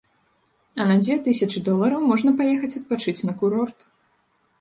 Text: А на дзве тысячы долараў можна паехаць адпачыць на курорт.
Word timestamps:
А 0.85 0.85
на 0.91 0.93
дзве 1.01 1.17
тысячы 1.27 1.59
долараў 1.67 2.01
можна 2.13 2.33
паехаць 2.39 2.71
адпачыць 2.79 3.25
на 3.29 3.33
курорт. 3.43 3.79